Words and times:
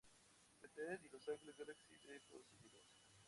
United 0.63 1.03
y 1.03 1.09
Los 1.09 1.29
Angeles 1.29 1.55
Galaxy 1.57 1.85
de 2.07 2.15
Estados 2.17 2.49
Unidos. 2.53 2.87